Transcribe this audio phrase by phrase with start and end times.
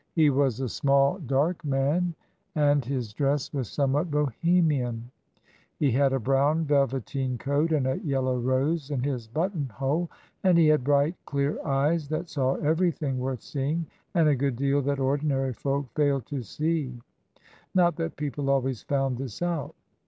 [0.15, 2.15] He was a small, dark man,
[2.55, 5.11] and his dress was somewhat Bohemian;
[5.77, 10.09] he had a brown velveteen coat, and a yellow rose in his buttonhole,
[10.43, 13.85] and he had bright, clear eyes, that saw everything worth seeing,
[14.15, 16.99] and a good deal that ordinary folk failed to see
[17.75, 19.75] not that people always found this out.